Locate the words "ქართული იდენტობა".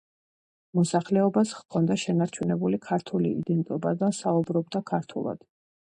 2.87-3.95